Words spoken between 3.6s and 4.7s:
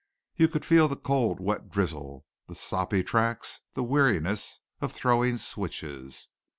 the weariness